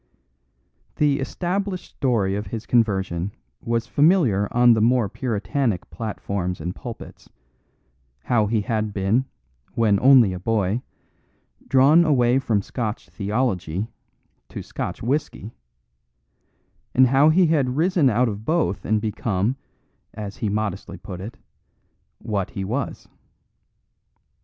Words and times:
The 0.95 1.19
established 1.19 1.85
story 1.91 2.33
of 2.33 2.47
his 2.47 2.65
conversion 2.65 3.33
was 3.61 3.85
familiar 3.85 4.47
on 4.51 4.73
the 4.73 4.81
more 4.81 5.07
puritanic 5.07 5.87
platforms 5.91 6.59
and 6.59 6.73
pulpits, 6.75 7.29
how 8.23 8.47
he 8.47 8.61
had 8.61 8.95
been, 8.95 9.25
when 9.75 9.99
only 9.99 10.33
a 10.33 10.39
boy, 10.39 10.81
drawn 11.67 12.03
away 12.03 12.39
from 12.39 12.63
Scotch 12.63 13.09
theology 13.09 13.89
to 14.49 14.63
Scotch 14.63 15.03
whisky, 15.03 15.53
and 16.95 17.05
how 17.05 17.29
he 17.29 17.45
had 17.45 17.77
risen 17.77 18.09
out 18.09 18.27
of 18.27 18.43
both 18.43 18.85
and 18.85 18.99
become 19.01 19.55
(as 20.15 20.37
he 20.37 20.49
modestly 20.49 20.97
put 20.97 21.21
it) 21.21 21.37
what 22.17 22.49
he 22.49 22.63
was. 22.65 23.07